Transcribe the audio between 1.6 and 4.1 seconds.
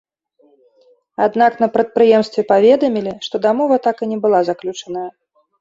на прадпрыемстве паведамілі, што дамова так